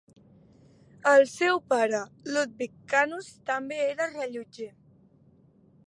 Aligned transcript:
El 1.11 1.25
seu 1.31 1.61
pare, 1.73 1.99
Ludwig 2.31 2.73
Kanus, 2.95 3.31
també 3.51 3.79
era 3.91 4.09
rellotger. 4.17 4.73